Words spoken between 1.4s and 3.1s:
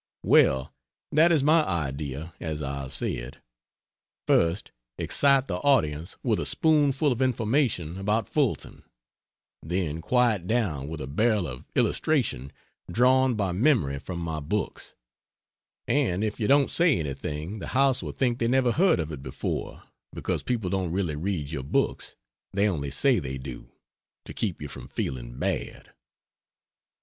my idea, as I have